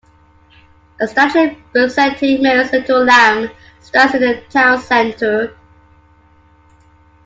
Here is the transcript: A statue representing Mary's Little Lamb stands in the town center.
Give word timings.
A 0.99 1.07
statue 1.07 1.55
representing 1.75 2.41
Mary's 2.41 2.71
Little 2.71 3.03
Lamb 3.05 3.51
stands 3.81 4.15
in 4.15 4.21
the 4.21 4.41
town 4.49 4.79
center. 4.79 5.55